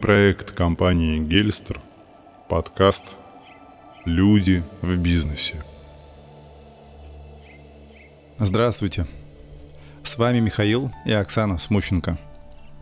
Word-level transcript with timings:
Проект 0.00 0.52
компании 0.52 1.18
«Гельстер», 1.18 1.80
подкаст 2.48 3.16
«Люди 4.04 4.62
в 4.80 4.96
бизнесе». 4.96 5.56
Здравствуйте. 8.38 9.08
С 10.04 10.16
вами 10.16 10.38
Михаил 10.38 10.92
и 11.04 11.10
Оксана 11.10 11.58
Смущенко. 11.58 12.16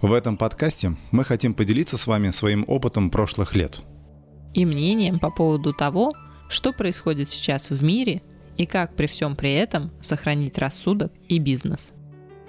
В 0.03 0.13
этом 0.13 0.37
подкасте 0.37 0.95
мы 1.11 1.25
хотим 1.25 1.55
поделиться 1.55 1.97
с 1.97 2.07
вами 2.07 2.33
своим 2.33 2.67
опытом 2.69 3.11
прошлых 3.11 3.57
лет. 3.57 3.81
И 4.53 4.67
мнением 4.67 5.19
по 5.19 5.31
поводу 5.31 5.73
того, 5.73 6.13
что 6.51 6.75
происходит 6.75 7.31
сейчас 7.31 7.71
в 7.71 7.83
мире 7.83 8.21
и 8.59 8.67
как 8.67 8.95
при 8.95 9.07
всем 9.07 9.37
при 9.37 9.55
этом 9.55 9.91
сохранить 10.03 10.59
рассудок 10.59 11.13
и 11.29 11.39
бизнес. 11.39 11.95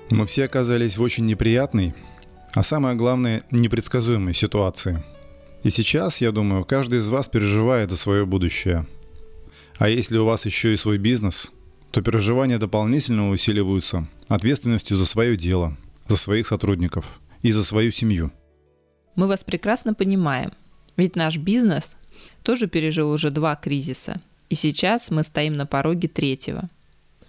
Мы 0.09 0.25
все 0.25 0.43
оказались 0.43 0.97
в 0.97 1.01
очень 1.01 1.25
неприятной, 1.25 1.93
а 2.57 2.63
самое 2.63 2.95
главное, 2.95 3.43
непредсказуемой 3.51 4.33
ситуации. 4.33 5.03
И 5.61 5.69
сейчас, 5.69 6.21
я 6.21 6.31
думаю, 6.31 6.65
каждый 6.65 6.97
из 6.97 7.07
вас 7.07 7.27
переживает 7.27 7.91
за 7.91 7.97
свое 7.97 8.25
будущее. 8.25 8.87
А 9.77 9.89
если 9.89 10.17
у 10.17 10.25
вас 10.25 10.47
еще 10.47 10.73
и 10.73 10.77
свой 10.77 10.97
бизнес, 10.97 11.51
то 11.91 12.01
переживания 12.01 12.57
дополнительно 12.57 13.29
усиливаются 13.29 14.07
ответственностью 14.27 14.97
за 14.97 15.05
свое 15.05 15.37
дело, 15.37 15.77
за 16.07 16.17
своих 16.17 16.47
сотрудников 16.47 17.19
и 17.43 17.51
за 17.51 17.63
свою 17.63 17.91
семью. 17.91 18.31
Мы 19.15 19.27
вас 19.27 19.43
прекрасно 19.43 19.93
понимаем, 19.93 20.51
ведь 20.95 21.15
наш 21.15 21.37
бизнес 21.37 21.95
тоже 22.41 22.65
пережил 22.65 23.11
уже 23.11 23.29
два 23.29 23.55
кризиса, 23.55 24.19
и 24.49 24.55
сейчас 24.55 25.11
мы 25.11 25.21
стоим 25.21 25.57
на 25.57 25.67
пороге 25.67 26.07
третьего. 26.07 26.71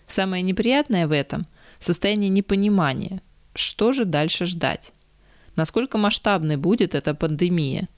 Самое 0.07 0.43
неприятное 0.43 1.07
в 1.07 1.13
этом– 1.13 1.47
состояние 1.79 2.31
непонимания, 2.31 3.21
что 3.55 3.93
же 3.93 4.07
дальше 4.07 4.47
ждать, 4.47 4.95
насколько 5.59 5.99
масштабной 5.99 6.57
будет 6.57 6.95
эта 6.95 7.15
пандемия 7.15 7.89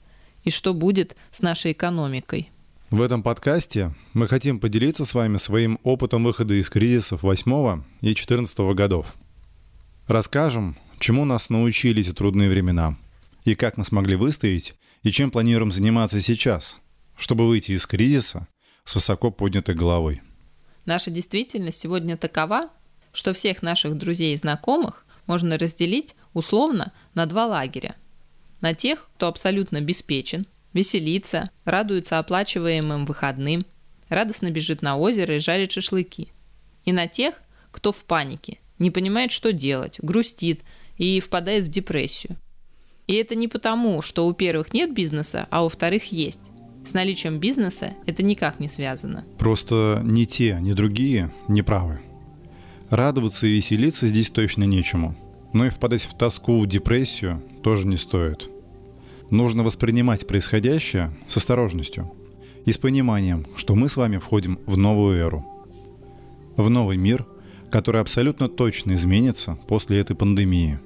и 0.43 0.49
что 0.49 0.73
будет 0.73 1.15
с 1.29 1.41
нашей 1.43 1.71
экономикой. 1.73 2.49
В 2.89 2.99
этом 3.01 3.21
подкасте 3.21 3.93
мы 4.13 4.27
хотим 4.27 4.59
поделиться 4.59 5.05
с 5.05 5.13
вами 5.13 5.37
своим 5.37 5.79
опытом 5.83 6.23
выхода 6.23 6.55
из 6.55 6.69
кризисов 6.69 7.21
8 7.21 7.83
и 8.01 8.15
14 8.15 8.57
годов. 8.75 9.13
Расскажем, 10.07 10.75
чему 10.99 11.23
нас 11.23 11.51
научили 11.51 12.01
эти 12.01 12.11
трудные 12.11 12.49
времена, 12.49 12.97
и 13.45 13.53
как 13.53 13.77
мы 13.77 13.85
смогли 13.85 14.15
выстоять, 14.15 14.73
и 15.03 15.11
чем 15.11 15.29
планируем 15.29 15.71
заниматься 15.71 16.19
сейчас, 16.19 16.79
чтобы 17.15 17.47
выйти 17.47 17.73
из 17.73 17.85
кризиса 17.85 18.47
с 18.83 18.95
высоко 18.95 19.29
поднятой 19.29 19.75
головой. 19.75 20.21
Наша 20.85 21.11
действительность 21.11 21.79
сегодня 21.79 22.17
такова, 22.17 22.63
что 23.13 23.33
всех 23.33 23.61
наших 23.61 23.95
друзей 23.97 24.33
и 24.33 24.37
знакомых 24.37 25.05
можно 25.27 25.57
разделить 25.57 26.15
условно 26.33 26.91
на 27.13 27.25
два 27.25 27.45
лагеря. 27.47 27.95
На 28.61 28.73
тех, 28.73 29.09
кто 29.15 29.27
абсолютно 29.27 29.79
обеспечен, 29.79 30.45
веселится, 30.73 31.49
радуется 31.65 32.19
оплачиваемым 32.19 33.05
выходным, 33.05 33.63
радостно 34.09 34.51
бежит 34.51 34.81
на 34.81 34.97
озеро 34.97 35.35
и 35.35 35.39
жарит 35.39 35.71
шашлыки. 35.71 36.29
И 36.85 36.91
на 36.91 37.07
тех, 37.07 37.35
кто 37.71 37.91
в 37.91 38.03
панике, 38.05 38.59
не 38.79 38.91
понимает, 38.91 39.31
что 39.31 39.53
делать, 39.53 39.99
грустит 40.01 40.61
и 40.97 41.19
впадает 41.19 41.65
в 41.65 41.69
депрессию. 41.69 42.37
И 43.07 43.15
это 43.15 43.35
не 43.35 43.47
потому, 43.47 44.01
что 44.01 44.27
у 44.27 44.33
первых 44.33 44.73
нет 44.73 44.93
бизнеса, 44.93 45.47
а 45.49 45.65
у 45.65 45.69
вторых 45.69 46.11
есть. 46.11 46.39
С 46.85 46.93
наличием 46.93 47.39
бизнеса 47.39 47.93
это 48.05 48.23
никак 48.23 48.59
не 48.59 48.69
связано. 48.69 49.23
Просто 49.37 50.01
ни 50.03 50.25
те, 50.25 50.57
ни 50.61 50.73
другие 50.73 51.33
не 51.47 51.61
правы. 51.61 51.99
Радоваться 52.91 53.47
и 53.47 53.51
веселиться 53.51 54.05
здесь 54.05 54.29
точно 54.29 54.65
нечему. 54.65 55.15
Но 55.53 55.65
и 55.65 55.69
впадать 55.69 56.01
в 56.01 56.13
тоску, 56.13 56.65
депрессию 56.65 57.41
тоже 57.63 57.87
не 57.87 57.95
стоит. 57.95 58.49
Нужно 59.29 59.63
воспринимать 59.63 60.27
происходящее 60.27 61.09
с 61.25 61.37
осторожностью 61.37 62.11
и 62.65 62.71
с 62.73 62.77
пониманием, 62.77 63.47
что 63.55 63.75
мы 63.75 63.87
с 63.87 63.95
вами 63.95 64.17
входим 64.17 64.59
в 64.65 64.75
новую 64.75 65.17
эру. 65.17 65.45
В 66.57 66.69
новый 66.69 66.97
мир, 66.97 67.25
который 67.69 68.01
абсолютно 68.01 68.49
точно 68.49 68.95
изменится 68.95 69.57
после 69.69 69.99
этой 69.99 70.17
пандемии. 70.17 70.77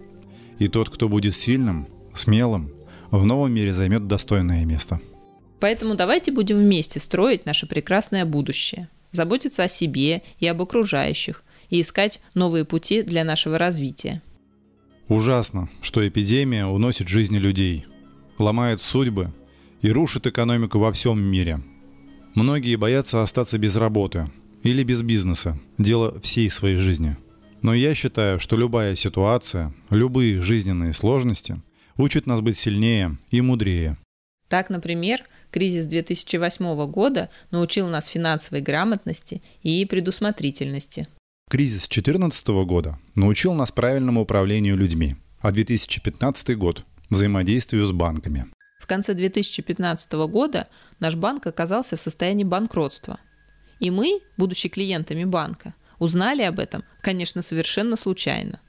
И 0.59 0.68
тот, 0.68 0.91
кто 0.91 1.09
будет 1.09 1.35
сильным, 1.35 1.88
смелым, 2.13 2.72
в 3.09 3.25
новом 3.25 3.52
мире 3.52 3.74
займет 3.74 4.06
достойное 4.06 4.63
место. 4.63 5.02
Поэтому 5.59 5.96
давайте 5.96 6.31
будем 6.31 6.58
вместе 6.58 7.00
строить 7.00 7.47
наше 7.47 7.66
прекрасное 7.66 8.25
будущее, 8.25 8.90
заботиться 9.09 9.63
о 9.63 9.68
себе 9.68 10.22
и 10.40 10.46
об 10.46 10.62
окружающих, 10.62 11.44
и 11.70 11.81
искать 11.81 12.20
новые 12.34 12.66
пути 12.66 13.02
для 13.02 13.24
нашего 13.24 13.58
развития. 13.58 14.22
Ужасно, 15.08 15.70
что 15.81 16.08
эпидемия 16.08 16.66
уносит 16.66 17.08
жизни 17.08 17.38
людей, 17.38 17.86
ломает 18.40 18.81
судьбы 18.81 19.34
и 19.81 19.92
рушит 19.92 20.26
экономику 20.28 20.80
во 20.80 20.92
всем 20.92 21.22
мире. 21.22 21.59
Многие 22.34 22.76
боятся 22.76 23.22
остаться 23.22 23.58
без 23.58 23.76
работы 23.76 24.30
или 24.64 24.84
без 24.84 25.03
бизнеса, 25.03 25.59
дело 25.78 26.20
всей 26.22 26.50
своей 26.50 26.76
жизни. 26.76 27.18
Но 27.62 27.74
я 27.74 27.96
считаю, 27.96 28.40
что 28.40 28.56
любая 28.56 28.96
ситуация, 28.96 29.74
любые 29.90 30.42
жизненные 30.42 30.94
сложности 30.94 31.62
учат 31.97 32.26
нас 32.26 32.42
быть 32.42 32.58
сильнее 32.58 33.18
и 33.30 33.42
мудрее. 33.42 33.97
Так, 34.50 34.70
например, 34.70 35.24
кризис 35.52 35.88
2008 35.88 36.86
года 36.88 37.30
научил 37.52 37.88
нас 37.88 38.08
финансовой 38.08 38.62
грамотности 38.62 39.42
и 39.64 39.86
предусмотрительности. 39.86 41.08
Кризис 41.47 41.88
2014 41.88 42.47
года 42.66 42.97
научил 43.13 43.53
нас 43.53 43.72
правильному 43.72 44.22
управлению 44.22 44.75
людьми, 44.75 45.16
а 45.39 45.51
2015 45.51 46.57
год– 46.57 46.83
взаимодействию 47.11 47.85
с 47.85 47.91
банками. 47.91 48.47
В 48.79 48.88
конце 48.88 49.13
2015 49.13 50.11
года 50.28 50.67
наш 51.00 51.13
банк 51.13 51.45
оказался 51.45 51.97
в 51.97 52.01
состоянии 52.01 52.44
банкротства. 52.44 53.19
И 53.79 53.91
мы, 53.91 54.22
будучи 54.38 54.69
клиентами 54.69 55.23
банка, 55.23 55.75
узнали 56.00 56.41
об 56.41 56.59
этом, 56.59 56.84
конечно, 57.01 57.44
совершенно 57.44 57.95
случайно. 57.95 58.59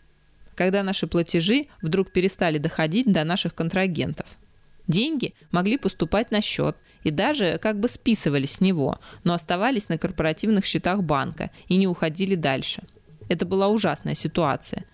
Когда 0.55 0.83
наши 0.83 1.07
платежи 1.07 1.69
вдруг 1.81 2.13
перестали 2.13 2.59
доходить 2.59 3.11
до 3.11 3.25
наших 3.25 3.55
контрагентов– 3.55 4.37
Деньги 4.89 5.35
могли 5.51 5.79
поступать 5.79 6.31
на 6.31 6.41
счет 6.41 6.77
и 7.03 7.11
даже 7.11 7.59
как 7.59 7.81
бы 7.81 7.89
списывались 7.89 8.53
с 8.53 8.61
него, 8.61 9.01
но 9.25 9.35
оставались 9.35 9.89
на 9.89 9.99
корпоративных 9.99 10.65
счетах 10.65 11.03
банка 11.03 11.51
и 11.69 11.77
не 11.77 11.89
уходили 11.89 12.35
дальше. 12.35 12.83
Это 13.29 13.47
была 13.47 13.69
ужасная 13.69 14.15
ситуация, 14.15 14.85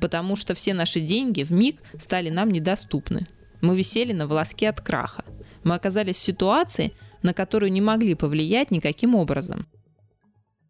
потому 0.00 0.36
что 0.36 0.54
все 0.54 0.72
наши 0.72 1.00
деньги 1.00 1.42
в 1.42 1.50
миг 1.50 1.80
стали 1.98 2.30
нам 2.30 2.50
недоступны. 2.50 3.26
Мы 3.60 3.76
висели 3.76 4.12
на 4.12 4.26
волоске 4.26 4.68
от 4.68 4.80
краха. 4.80 5.24
Мы 5.64 5.74
оказались 5.74 6.16
в 6.16 6.22
ситуации, 6.22 6.92
на 7.22 7.34
которую 7.34 7.72
не 7.72 7.80
могли 7.80 8.14
повлиять 8.14 8.70
никаким 8.70 9.14
образом. 9.14 9.66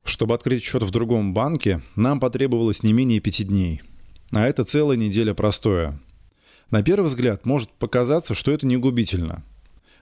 Чтобы 0.04 0.34
открыть 0.34 0.64
счет 0.64 0.82
в 0.82 0.90
другом 0.90 1.34
банке, 1.34 1.82
нам 1.94 2.18
потребовалось 2.18 2.82
не 2.82 2.92
менее 2.92 3.20
пяти 3.20 3.44
дней. 3.44 3.82
А 4.32 4.46
это 4.46 4.64
целая 4.64 4.96
неделя 4.96 5.34
простоя, 5.34 6.00
на 6.70 6.82
первый 6.82 7.06
взгляд 7.06 7.44
может 7.44 7.70
показаться, 7.70 8.34
что 8.34 8.52
это 8.52 8.66
не 8.66 8.76
губительно. 8.76 9.44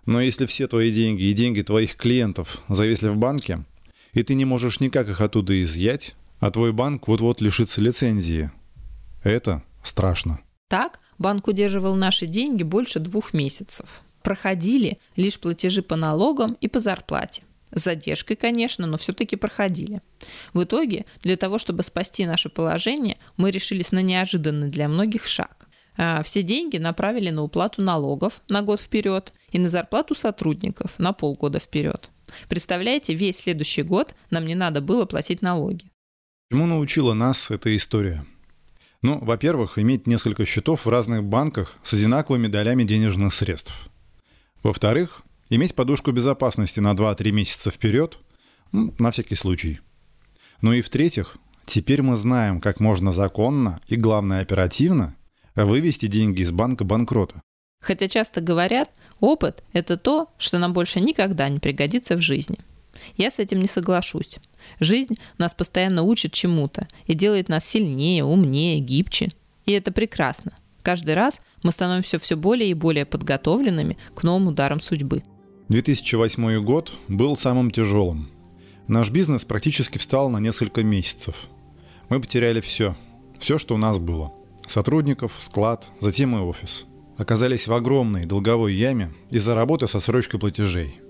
Но 0.07 0.21
если 0.21 0.47
все 0.47 0.67
твои 0.67 0.93
деньги 0.93 1.23
и 1.23 1.33
деньги 1.33 1.63
твоих 1.63 1.97
клиентов 1.97 2.63
зависли 2.69 3.09
в 3.09 3.17
банке, 3.17 3.65
и 4.13 4.23
ты 4.23 4.35
не 4.35 4.45
можешь 4.45 4.81
никак 4.81 5.09
их 5.09 5.21
оттуда 5.21 5.63
изъять, 5.63 6.15
а 6.41 6.51
твой 6.51 6.73
банк 6.73 7.09
вот-вот 7.09 7.41
лишится 7.41 7.81
лицензии, 7.81 8.51
это 9.23 9.63
страшно. 9.83 10.41
Так 10.69 11.01
банк 11.19 11.49
удерживал 11.49 11.95
наши 11.95 12.27
деньги 12.27 12.63
больше 12.63 13.01
двух 13.01 13.35
месяцев. 13.35 13.87
Проходили 14.23 14.99
лишь 15.17 15.39
платежи 15.39 15.83
по 15.83 15.97
налогам 15.97 16.57
и 16.61 16.69
по 16.69 16.81
зарплате. 16.81 17.43
С 17.73 17.85
задержкой, 17.85 18.37
конечно, 18.37 18.87
но 18.87 18.97
все-таки 18.97 19.37
проходили. 19.37 20.01
В 20.55 20.65
итоге, 20.65 21.05
для 21.23 21.37
того, 21.37 21.59
чтобы 21.59 21.83
спасти 21.83 22.25
наше 22.25 22.49
положение, 22.49 23.19
мы 23.37 23.51
решились 23.51 23.93
на 23.93 24.01
неожиданный 24.01 24.71
для 24.71 24.89
многих 24.89 25.27
шаг. 25.27 25.58
А, 26.01 26.23
все 26.23 26.43
деньги 26.43 26.77
направили 26.77 27.31
на 27.31 27.43
уплату 27.43 27.83
налогов 27.83 28.41
на 28.49 28.63
год 28.63 28.81
вперед 28.81 29.33
и 29.51 29.59
на 29.59 29.69
зарплату 29.69 30.15
сотрудников 30.15 30.93
на 30.99 31.13
полгода 31.13 31.59
вперед. 31.59 32.09
Представляете, 32.49 33.15
весь 33.15 33.41
следующий 33.41 33.83
год 33.83 34.15
нам 34.31 34.45
не 34.45 34.55
надо 34.55 34.81
было 34.81 35.07
платить 35.07 35.43
налоги. 35.43 35.91
Чему 36.51 36.67
научила 36.67 37.15
нас 37.15 37.51
эта 37.51 37.75
история? 37.77 38.25
Ну, 39.03 39.19
во-первых, 39.19 39.79
иметь 39.79 40.07
несколько 40.07 40.47
счетов 40.47 40.87
в 40.87 40.89
разных 40.89 41.25
банках 41.25 41.77
с 41.83 41.93
одинаковыми 41.95 42.47
долями 42.47 42.85
денежных 42.85 43.35
средств. 43.35 43.73
Во-вторых, 44.63 45.23
иметь 45.51 45.75
подушку 45.75 46.13
безопасности 46.13 46.79
на 46.79 46.93
2-3 46.93 47.33
месяца 47.33 47.71
вперед, 47.71 48.19
ну, 48.71 48.95
на 48.99 49.11
всякий 49.11 49.35
случай. 49.35 49.81
Ну 50.63 50.73
и 50.73 50.83
в-третьих, 50.83 51.37
теперь 51.65 52.03
мы 52.03 52.17
знаем, 52.17 52.61
как 52.61 52.79
можно 52.79 53.13
законно 53.13 53.81
и, 53.89 53.97
главное, 53.97 54.43
оперативно 54.43 55.17
вывести 55.67 56.07
деньги 56.07 56.43
из 56.43 56.53
банка 56.53 56.85
банкрота. 56.85 57.41
Хотя 57.81 58.09
часто 58.09 58.41
говорят, 58.41 58.91
опыт– 59.21 59.63
это 59.73 59.97
то, 59.97 60.29
что 60.39 60.59
нам 60.59 60.73
больше 60.73 61.01
никогда 61.01 61.49
не 61.49 61.59
пригодится 61.59 62.17
в 62.17 62.21
жизни. 62.21 62.59
Я 63.17 63.31
с 63.31 63.39
этим 63.39 63.61
не 63.61 63.69
соглашусь. 63.69 64.37
Жизнь 64.81 65.19
нас 65.39 65.55
постоянно 65.55 66.03
учит 66.03 66.33
чему-то 66.33 66.89
и 67.07 67.15
делает 67.15 67.49
нас 67.49 67.65
сильнее, 67.65 68.25
умнее, 68.25 68.81
гибче. 68.81 69.31
И 69.67 69.73
это 69.73 69.93
прекрасно. 69.93 70.53
Каждый 70.83 71.15
раз 71.15 71.41
мы 71.63 71.73
становимся 71.73 72.19
все 72.19 72.37
более 72.37 72.71
и 72.71 72.75
более 72.75 73.05
подготовленными 73.05 73.99
к 74.15 74.23
новым 74.23 74.49
ударам 74.49 74.81
судьбы. 74.81 75.23
2008 75.69 76.63
год 76.65 76.97
был 77.09 77.37
самым 77.37 77.71
тяжелым. 77.71 78.31
Наш 78.87 79.11
бизнес 79.11 79.45
практически 79.45 79.99
встал 79.99 80.31
на 80.31 80.39
несколько 80.39 80.83
месяцев. 80.83 81.49
Мы 82.09 82.21
потеряли 82.21 82.63
все. 82.63 82.97
Все, 83.39 83.59
что 83.59 83.75
у 83.75 83.79
нас 83.79 83.99
было. 83.99 84.33
Сотрудников, 84.69 85.33
склад, 85.39 85.89
затем 86.01 86.37
и 86.37 86.41
офис. 86.41 86.85
Оказались 87.17 87.67
в 87.67 87.73
огромной 87.73 88.27
долговой 88.27 88.75
яме 88.75 89.13
из-за 89.31 89.55
работы 89.55 89.89
со 89.89 89.99
срочкой 89.99 90.39
платежей. 90.39 91.01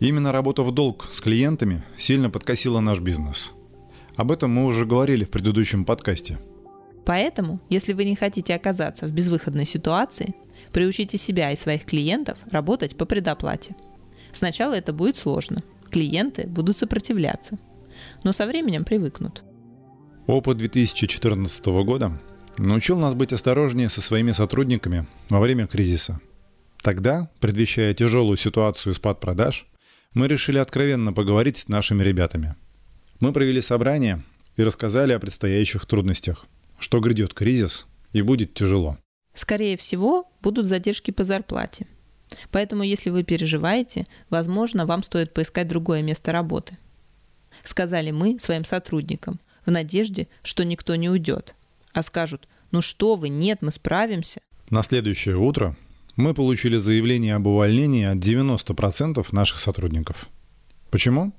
Именно 0.00 0.32
работа 0.32 0.62
в 0.62 0.72
долг 0.72 1.08
с 1.12 1.20
клиентами 1.20 1.82
сильно 1.98 2.30
подкосила 2.30 2.80
наш 2.80 3.00
бизнес. 3.00 3.52
Об 4.16 4.32
этом 4.32 4.50
мы 4.50 4.66
уже 4.66 4.86
говорили 4.86 5.24
в 5.24 5.30
предыдущем 5.30 5.84
подкасте– 5.84 6.38
Поэтому, 7.04 7.60
если 7.68 7.92
вы 7.92 8.04
не 8.04 8.16
хотите 8.16 8.54
оказаться 8.54 9.06
в 9.06 9.12
безвыходной 9.12 9.64
ситуации, 9.64 10.34
приучите 10.72 11.18
себя 11.18 11.50
и 11.50 11.56
своих 11.56 11.84
клиентов 11.84 12.38
работать 12.50 12.96
по 12.96 13.04
предоплате. 13.04 13.74
Сначала 14.32 14.74
это 14.74 14.92
будет 14.92 15.16
сложно. 15.16 15.62
Клиенты 15.90 16.46
будут 16.46 16.76
сопротивляться. 16.76 17.58
Но 18.24 18.32
со 18.32 18.46
временем 18.46 18.84
привыкнут. 18.84 19.42
Опыт 20.26 20.56
2014 20.58 21.66
года 21.84 22.20
научил 22.58 22.98
нас 22.98 23.14
быть 23.14 23.32
осторожнее 23.32 23.88
со 23.88 24.00
своими 24.00 24.32
сотрудниками 24.32 25.06
во 25.28 25.40
время 25.40 25.66
кризиса. 25.66 26.20
Тогда, 26.82 27.30
предвещая 27.40 27.94
тяжелую 27.94 28.36
ситуацию 28.36 28.94
спад 28.94 29.20
продаж, 29.20 29.66
мы 30.14 30.28
решили 30.28 30.58
откровенно 30.58 31.12
поговорить 31.12 31.58
с 31.58 31.68
нашими 31.68 32.02
ребятами. 32.02 32.54
Мы 33.20 33.32
провели 33.32 33.62
собрание 33.62 34.22
и 34.56 34.62
рассказали 34.62 35.12
о 35.12 35.20
предстоящих 35.20 35.86
трудностях 35.86 36.46
что 36.82 37.00
грядет 37.00 37.32
кризис 37.32 37.86
и 38.12 38.22
будет 38.22 38.54
тяжело. 38.54 38.98
Скорее 39.34 39.76
всего, 39.76 40.30
будут 40.42 40.66
задержки 40.66 41.10
по 41.10 41.24
зарплате. 41.24 41.86
Поэтому, 42.50 42.82
если 42.82 43.10
вы 43.10 43.24
переживаете, 43.24 44.06
возможно, 44.30 44.86
вам 44.86 45.02
стоит 45.02 45.32
поискать 45.32 45.68
другое 45.68 46.02
место 46.02 46.32
работы. 46.32 46.76
Сказали 47.62 48.10
мы 48.10 48.38
своим 48.38 48.64
сотрудникам, 48.64 49.40
в 49.64 49.70
надежде, 49.70 50.28
что 50.42 50.64
никто 50.64 50.96
не 50.96 51.08
уйдет. 51.08 51.54
А 51.92 52.02
скажут, 52.02 52.48
ну 52.70 52.80
что 52.80 53.16
вы, 53.16 53.28
нет, 53.28 53.58
мы 53.62 53.72
справимся. 53.72 54.40
На 54.70 54.82
следующее 54.82 55.36
утро 55.36 55.76
мы 56.16 56.34
получили 56.34 56.78
заявление 56.78 57.36
об 57.36 57.46
увольнении 57.46 58.04
от 58.04 58.18
90% 58.18 59.26
наших 59.32 59.60
сотрудников. 59.60 60.28
Почему? 60.90 61.32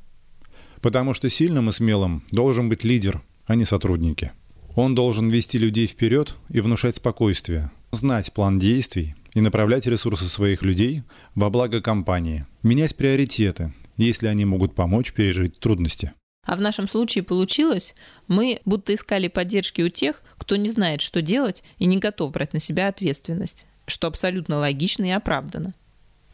Потому 0.82 1.14
что 1.14 1.30
сильным 1.30 1.70
и 1.70 1.72
смелым 1.72 2.24
должен 2.32 2.70
быть 2.70 2.84
лидер, 2.84 3.22
а 3.46 3.56
не 3.56 3.66
сотрудники– 3.66 4.32
он 4.76 4.96
должен 4.96 5.30
вести 5.30 5.58
людей 5.58 5.88
вперед 5.88 6.36
и 6.50 6.60
внушать 6.60 6.96
спокойствие, 6.96 7.72
знать 7.92 8.34
план 8.34 8.58
действий 8.58 9.16
и 9.34 9.42
направлять 9.42 9.86
ресурсы 9.86 10.26
своих 10.26 10.64
людей 10.64 11.04
во 11.36 11.50
благо 11.50 11.82
компании, 11.82 12.46
менять 12.64 12.96
приоритеты, 12.96 13.74
если 13.98 14.28
они 14.28 14.46
могут 14.46 14.74
помочь 14.74 15.14
пережить 15.14 15.60
трудности. 15.60 16.14
А 16.44 16.56
в 16.56 16.62
нашем 16.62 16.88
случае 16.88 17.24
получилось, 17.24 17.96
мы 18.28 18.60
будто 18.66 18.94
искали 18.94 19.30
поддержки 19.30 19.82
у 19.82 19.90
тех, 19.90 20.22
кто 20.38 20.56
не 20.58 20.70
знает, 20.70 21.02
что 21.02 21.22
делать 21.22 21.64
и 21.78 21.86
не 21.86 21.98
готов 21.98 22.32
брать 22.32 22.54
на 22.54 22.60
себя 22.60 22.90
ответственность, 22.90 23.66
что 23.88 24.08
абсолютно 24.08 24.58
логично 24.58 25.06
и 25.06 25.12
оправдано. 25.12 25.74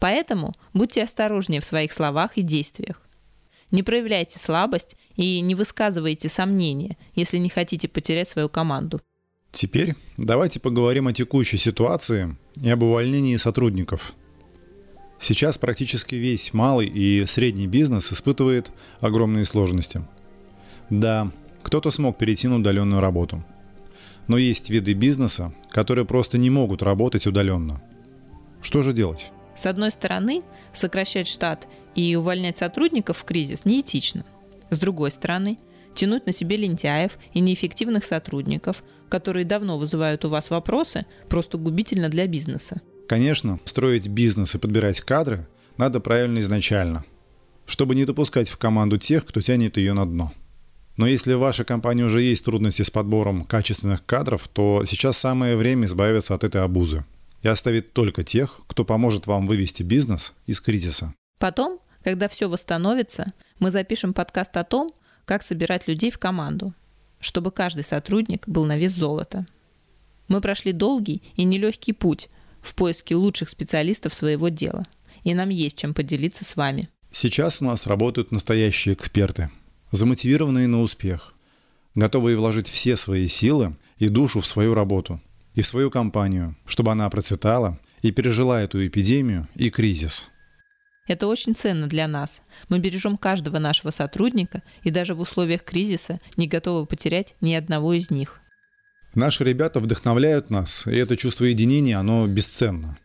Поэтому 0.00 0.54
будьте 0.72 1.04
осторожнее 1.04 1.60
в 1.60 1.64
своих 1.64 1.92
словах 1.92 2.36
и 2.36 2.42
действиях. 2.42 3.00
Не 3.70 3.84
проявляйте 3.84 4.38
слабость 4.38 4.96
и 5.14 5.40
не 5.40 5.54
высказывайте 5.54 6.28
сомнения, 6.28 6.96
если 7.14 7.38
не 7.38 7.48
хотите 7.48 7.86
потерять 7.86 8.28
свою 8.28 8.48
команду. 8.48 9.00
Теперь 9.52 9.94
давайте 10.16 10.58
поговорим 10.58 11.06
о 11.06 11.12
текущей 11.12 11.58
ситуации 11.58 12.36
и 12.60 12.68
об 12.68 12.82
увольнении 12.82 13.36
сотрудников. 13.36 14.14
Сейчас 15.20 15.58
практически 15.58 16.14
весь 16.14 16.54
малый 16.54 16.88
и 16.88 17.26
средний 17.26 17.66
бизнес 17.66 18.10
испытывает 18.10 18.72
огромные 19.00 19.44
сложности. 19.44 20.02
Да, 20.88 21.30
кто-то 21.62 21.90
смог 21.90 22.16
перейти 22.16 22.48
на 22.48 22.56
удаленную 22.56 23.02
работу. 23.02 23.44
Но 24.28 24.38
есть 24.38 24.70
виды 24.70 24.94
бизнеса, 24.94 25.52
которые 25.70 26.06
просто 26.06 26.38
не 26.38 26.48
могут 26.48 26.82
работать 26.82 27.26
удаленно. 27.26 27.82
Что 28.62 28.82
же 28.82 28.94
делать? 28.94 29.30
С 29.54 29.66
одной 29.66 29.92
стороны, 29.92 30.42
сокращать 30.72 31.28
штат 31.28 31.68
и 31.94 32.16
увольнять 32.16 32.56
сотрудников 32.56 33.18
в 33.18 33.24
кризис 33.24 33.66
неэтично. 33.66 34.24
С 34.70 34.78
другой 34.78 35.10
стороны, 35.10 35.58
тянуть 35.94 36.24
на 36.24 36.32
себе 36.32 36.56
лентяев 36.56 37.18
и 37.34 37.40
неэффективных 37.40 38.04
сотрудников, 38.04 38.82
которые 39.10 39.44
давно 39.44 39.76
вызывают 39.76 40.24
у 40.24 40.30
вас 40.30 40.48
вопросы, 40.48 41.04
просто 41.28 41.58
губительно 41.58 42.08
для 42.08 42.26
бизнеса. 42.26 42.80
Конечно, 43.10 43.58
строить 43.64 44.06
бизнес 44.06 44.54
и 44.54 44.58
подбирать 44.58 45.00
кадры 45.00 45.48
надо 45.78 45.98
правильно 45.98 46.38
изначально, 46.38 47.04
чтобы 47.66 47.96
не 47.96 48.04
допускать 48.04 48.48
в 48.48 48.56
команду 48.56 48.98
тех, 48.98 49.26
кто 49.26 49.40
тянет 49.40 49.78
ее 49.78 49.94
на 49.94 50.06
дно. 50.06 50.32
Но 50.96 51.08
если 51.08 51.34
в 51.34 51.40
вашей 51.40 51.64
компании 51.64 52.04
уже 52.04 52.22
есть 52.22 52.44
трудности 52.44 52.82
с 52.82 52.90
подбором 52.92 53.44
качественных 53.46 54.06
кадров, 54.06 54.46
то 54.46 54.84
сейчас 54.86 55.18
самое 55.18 55.56
время 55.56 55.86
избавиться 55.86 56.36
от 56.36 56.44
этой 56.44 56.62
обузы 56.62 57.04
и 57.42 57.48
оставить 57.48 57.92
только 57.94 58.22
тех, 58.22 58.60
кто 58.68 58.84
поможет 58.84 59.26
вам 59.26 59.48
вывести 59.48 59.82
бизнес 59.82 60.32
из 60.46 60.60
кризиса. 60.60 61.12
Потом, 61.40 61.80
когда 62.04 62.28
все 62.28 62.48
восстановится, 62.48 63.32
мы 63.58 63.72
запишем 63.72 64.14
подкаст 64.14 64.56
о 64.56 64.62
том, 64.62 64.88
как 65.24 65.42
собирать 65.42 65.88
людей 65.88 66.12
в 66.12 66.18
команду, 66.18 66.74
чтобы 67.18 67.50
каждый 67.50 67.82
сотрудник 67.82 68.46
был 68.46 68.66
на 68.66 68.76
вес 68.76 68.92
золота. 68.92 69.46
Мы 70.28 70.40
прошли 70.40 70.70
долгий 70.70 71.24
и 71.34 71.42
нелегкий 71.42 71.92
путь 71.92 72.28
в 72.60 72.74
поиске 72.74 73.14
лучших 73.14 73.48
специалистов 73.48 74.14
своего 74.14 74.48
дела, 74.48 74.84
и 75.24 75.34
нам 75.34 75.48
есть 75.48 75.76
чем 75.76 75.94
поделиться 75.94 76.44
с 76.44 76.56
вами. 76.56 76.88
Сейчас 77.10 77.60
у 77.60 77.64
нас 77.64 77.86
работают 77.86 78.32
настоящие 78.32 78.94
эксперты, 78.94 79.50
замотивированные 79.90 80.68
на 80.68 80.82
успех, 80.82 81.34
готовые 81.94 82.36
вложить 82.36 82.68
все 82.68 82.96
свои 82.96 83.28
силы 83.28 83.76
и 83.98 84.08
душу 84.08 84.40
в 84.40 84.46
свою 84.46 84.74
работу– 84.74 85.20
и 85.54 85.62
в 85.62 85.66
свою 85.66 85.90
компанию, 85.90 86.56
чтобы 86.66 86.92
она 86.92 87.08
процветала 87.10 87.78
и 88.02 88.10
пережила 88.10 88.60
эту 88.60 88.86
эпидемию 88.86 89.48
и 89.54 89.70
кризис. 89.70 90.28
Это 91.06 91.26
очень 91.26 91.56
ценно 91.56 91.88
для 91.88 92.06
нас. 92.06 92.40
Мы 92.68 92.78
бережем 92.78 93.16
каждого 93.16 93.58
нашего 93.58 93.90
сотрудника 93.90 94.62
и 94.84 94.90
даже 94.90 95.14
в 95.14 95.20
условиях 95.20 95.64
кризиса 95.64 96.20
не 96.36 96.46
готовы 96.46 96.86
потерять 96.86 97.34
ни 97.40 97.52
одного 97.52 97.94
из 97.94 98.10
них. 98.10 98.39
Наши 99.14 99.42
ребята 99.44 99.80
вдохновляют 99.80 100.50
нас, 100.50 100.86
и 100.86 100.94
это 100.94 101.16
чувство 101.16 101.44
единения, 101.44 101.98
оно 101.98 102.26
бесценно. 102.26 102.96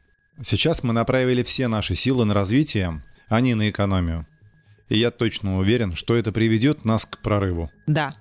Сейчас 0.44 0.84
мы 0.84 0.94
направили 0.94 1.42
все 1.42 1.68
наши 1.68 1.96
силы 1.96 2.26
на 2.26 2.34
развитие, 2.34 3.04
а 3.28 3.42
не 3.42 3.56
на 3.56 3.70
экономию. 3.70 4.28
И 4.90 4.98
я 4.98 5.10
точно 5.10 5.58
уверен, 5.58 5.96
что 5.96 6.16
это 6.16 6.32
приведет 6.32 6.86
нас 6.86 7.06
к 7.06 7.18
прорыву. 7.20 7.72
Да, 7.88 8.14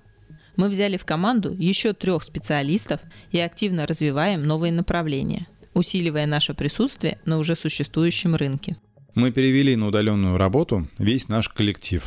мы 0.55 0.69
взяли 0.69 0.97
в 0.97 1.05
команду 1.05 1.53
еще 1.53 1.93
трех 1.93 2.23
специалистов 2.23 3.01
и 3.31 3.39
активно 3.39 3.85
развиваем 3.85 4.43
новые 4.43 4.73
направления, 4.73 5.45
усиливая 5.73 6.25
наше 6.25 6.55
присутствие 6.55 7.19
на 7.25 7.37
уже 7.37 7.55
существующем 7.55 8.35
рынке. 8.35 8.77
Мы 9.13 9.31
перевели 9.31 9.75
на 9.75 9.87
удаленную 9.87 10.37
работу 10.37 10.89
весь 10.97 11.27
наш 11.27 11.49
коллектив. 11.49 12.03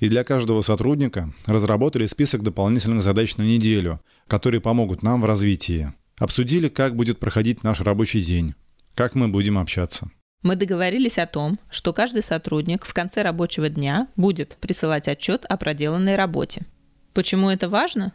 И 0.00 0.08
для 0.08 0.22
каждого 0.22 0.62
сотрудника 0.62 1.32
разработали 1.46 2.06
список 2.06 2.42
дополнительных 2.42 3.02
задач 3.02 3.36
на 3.36 3.42
неделю, 3.42 4.00
которые 4.28 4.60
помогут 4.60 5.02
нам 5.02 5.22
в 5.22 5.24
развитии. 5.24 5.92
Обсудили, 6.18 6.68
как 6.68 6.96
будет 6.96 7.18
проходить 7.18 7.64
наш 7.64 7.80
рабочий 7.80 8.20
день, 8.20 8.54
как 8.94 9.14
мы 9.14 9.28
будем 9.28 9.58
общаться. 9.58 10.10
Мы 10.42 10.54
договорились 10.54 11.18
о 11.18 11.26
том, 11.26 11.58
что 11.68 11.92
каждый 11.92 12.22
сотрудник 12.22 12.84
в 12.84 12.94
конце 12.94 13.22
рабочего 13.22 13.68
дня 13.68 14.06
будет 14.14 14.56
присылать 14.60 15.08
отчет 15.08 15.44
о 15.46 15.56
проделанной 15.56 16.14
работе. 16.14 16.64
Почему 17.12 17.50
это 17.50 17.68
важно? 17.68 18.12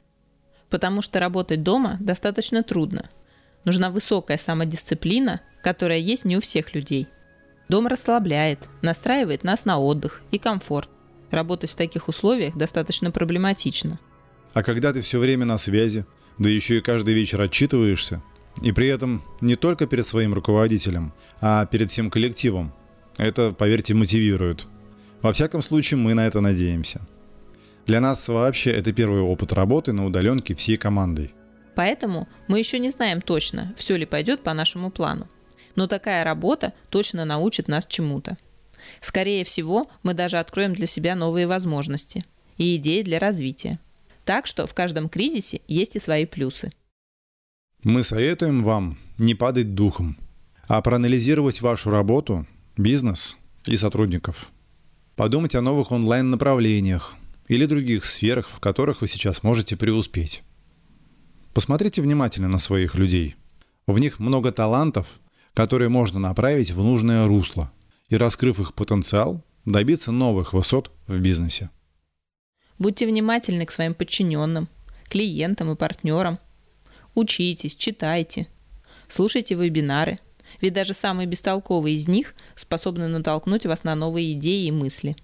Потому 0.70 1.02
что 1.02 1.20
работать 1.20 1.64
дома 1.64 1.98
достаточно 2.00 2.64
трудно. 2.64 3.10
Нужна 3.66 3.90
высокая 3.90 4.38
самодисциплина, 4.38 5.42
которая 5.62 5.98
есть 5.98 6.24
не 6.24 6.38
у 6.38 6.42
всех 6.42 6.74
людей. 6.74 7.08
Дом 7.68 7.88
расслабляет, 7.88 8.70
настраивает 8.82 9.44
нас 9.44 9.66
на 9.66 9.80
отдых 9.80 10.22
и 10.32 10.38
комфорт. 10.38 10.90
Работать 11.34 11.72
в 11.72 11.76
таких 11.76 12.08
условиях 12.08 12.56
достаточно 12.56 13.12
проблематично. 13.12 14.00
А 14.54 14.64
когда 14.64 14.94
ты 14.94 15.02
все 15.02 15.20
время 15.20 15.46
на 15.46 15.58
связи, 15.58 16.06
да 16.38 16.50
еще 16.50 16.78
и 16.78 16.82
каждый 16.82 17.14
вечер 17.14 17.42
отчитываешься, 17.42 18.24
и 18.62 18.72
при 18.72 18.88
этом 18.88 19.24
не 19.42 19.56
только 19.56 19.88
перед 19.88 20.08
своим 20.08 20.34
руководителем, 20.34 21.14
а 21.42 21.66
перед 21.66 21.92
всем 21.92 22.10
коллективом, 22.10 22.74
это, 23.18 23.52
поверьте, 23.52 23.94
мотивирует. 23.94 24.68
Во 25.22 25.34
всяком 25.34 25.62
случае, 25.62 25.98
мы 25.98 26.14
на 26.14 26.26
это 26.26 26.40
надеемся– 26.40 27.02
для 27.86 28.00
нас 28.00 28.30
вообще 28.30 28.72
это 28.72 28.94
первый 28.94 29.22
опыт 29.22 29.52
работы 29.52 29.92
на 29.92 30.06
удаленке 30.06 30.56
всей 30.56 30.78
командой. 30.78 31.34
Поэтому 31.76 32.30
мы 32.48 32.60
еще 32.60 32.80
не 32.80 32.92
знаем 32.92 33.20
точно, 33.20 33.74
все 33.78 33.98
ли 33.98 34.06
пойдет 34.06 34.42
по 34.42 34.54
нашему 34.54 34.90
плану. 34.90 35.28
Но 35.76 35.88
такая 35.88 36.24
работа 36.24 36.74
точно 36.90 37.26
научит 37.26 37.68
нас 37.68 37.86
чему-то. 37.86 38.38
Скорее 39.00 39.44
всего, 39.44 39.90
мы 40.04 40.14
даже 40.14 40.38
откроем 40.38 40.74
для 40.74 40.88
себя 40.88 41.16
новые 41.16 41.48
возможности 41.48 42.24
и 42.58 42.76
идеи 42.78 43.02
для 43.02 43.20
развития. 43.20 43.80
Так 44.26 44.48
что 44.48 44.68
в 44.68 44.74
каждом 44.74 45.10
кризисе 45.10 45.62
есть 45.68 45.96
и 45.96 46.00
свои 46.00 46.26
плюсы. 46.26 46.72
Мы 47.84 48.04
советуем 48.04 48.64
вам 48.64 48.98
не 49.18 49.36
падать 49.36 49.76
духом, 49.76 50.18
а 50.68 50.82
проанализировать 50.82 51.62
вашу 51.62 51.90
работу, 51.90 52.48
бизнес 52.78 53.38
и 53.66 53.76
сотрудников. 53.76 54.52
Подумать 55.16 55.56
о 55.56 55.62
новых 55.62 55.92
онлайн-направлениях 55.92 57.16
или 57.48 57.66
других 57.66 58.06
сферах, 58.06 58.50
в 58.50 58.60
которых 58.60 59.02
вы 59.02 59.08
сейчас 59.08 59.44
можете 59.44 59.76
преуспеть. 59.76 60.44
Посмотрите 61.54 62.02
внимательно 62.02 62.48
на 62.48 62.60
своих 62.60 62.96
людей. 62.96 63.36
В 63.86 64.00
них 64.00 64.20
много 64.20 64.52
талантов, 64.52 65.20
которые 65.54 65.90
можно 65.90 66.20
направить 66.20 66.72
в 66.72 66.82
нужное 66.82 67.28
русло 67.28 67.72
и, 68.10 68.16
раскрыв 68.16 68.60
их 68.60 68.74
потенциал, 68.74 69.44
добиться 69.66 70.12
новых 70.12 70.54
высот 70.54 70.92
в 71.08 71.18
бизнесе. 71.20 71.70
Будьте 72.80 73.06
внимательны 73.06 73.66
к 73.66 73.72
своим 73.72 73.94
подчиненным, 73.94 74.68
клиентам 75.10 75.72
и 75.72 75.76
партнерам. 75.76 76.40
Учитесь, 77.16 77.76
читайте, 77.76 78.48
слушайте 79.08 79.56
вебинары, 79.56 80.20
ведь 80.62 80.74
даже 80.74 80.94
самые 80.94 81.28
бестолковые 81.28 81.96
из 81.96 82.08
них 82.08 82.36
способны 82.56 83.08
натолкнуть 83.08 83.66
вас 83.66 83.84
на 83.84 83.96
новые 83.96 84.34
идеи 84.34 84.66
и 84.68 84.72
мысли. 84.72 85.16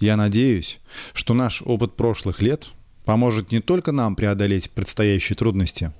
Я 0.00 0.16
надеюсь, 0.16 0.78
что 1.12 1.34
наш 1.34 1.62
опыт 1.62 1.96
прошлых 1.96 2.40
лет 2.40 2.68
поможет 3.04 3.50
не 3.50 3.60
только 3.60 3.90
нам 3.90 4.14
преодолеть 4.14 4.70
предстоящие 4.70 5.36
трудности, 5.36 5.92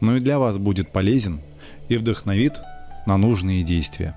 но 0.00 0.16
и 0.16 0.20
для 0.20 0.38
вас 0.38 0.58
будет 0.58 0.92
полезен 0.92 1.40
и 1.88 1.96
вдохновит 1.96 2.60
на 3.06 3.16
нужные 3.16 3.62
действия. 3.62 4.16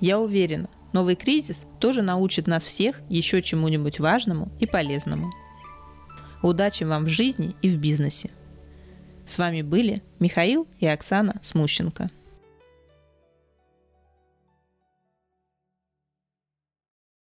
Я 0.00 0.18
уверена, 0.18 0.68
новый 0.92 1.16
кризис 1.16 1.64
тоже 1.80 2.02
научит 2.02 2.46
нас 2.46 2.64
всех 2.64 3.00
еще 3.08 3.42
чему-нибудь 3.42 4.00
важному 4.00 4.50
и 4.60 4.66
полезному. 4.66 5.32
Удачи 6.42 6.84
вам 6.84 7.04
в 7.04 7.08
жизни 7.08 7.54
и 7.62 7.68
в 7.68 7.78
бизнесе. 7.78 8.30
С 9.26 9.38
вами 9.38 9.62
были 9.62 10.02
Михаил 10.18 10.68
и 10.78 10.86
Оксана 10.86 11.38
Смущенко. 11.40 12.08